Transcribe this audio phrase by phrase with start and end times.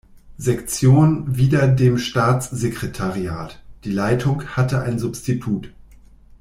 [0.39, 5.69] Sektion wieder dem Staatssekretariat; die Leitung hatte ein Substitut.